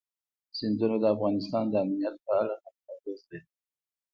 سیندونه 0.57 0.95
د 1.01 1.05
افغانستان 1.15 1.63
د 1.69 1.73
امنیت 1.83 2.15
په 2.25 2.31
اړه 2.41 2.55
هم 2.63 2.73
اغېز 2.93 3.21
لري. 3.29 3.39